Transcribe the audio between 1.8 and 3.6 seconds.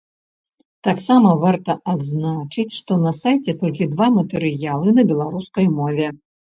адзначыць, што на сайце